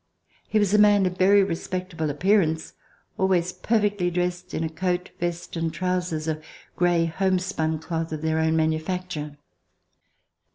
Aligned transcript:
He 0.47 0.57
was 0.57 0.73
a 0.73 0.79
man 0.79 1.05
of 1.05 1.15
very 1.19 1.43
respectable 1.43 2.09
appearance, 2.09 2.73
always 3.19 3.53
perfectly 3.53 4.09
dressed 4.09 4.51
in 4.55 4.63
a 4.63 4.67
coat, 4.69 5.11
vest 5.19 5.55
and 5.55 5.71
trousers 5.71 6.27
of 6.27 6.43
gray 6.75 7.05
homespun 7.05 7.77
cloth 7.77 8.11
oi 8.11 8.15
their 8.17 8.39
own 8.39 8.55
manufacture. 8.55 9.37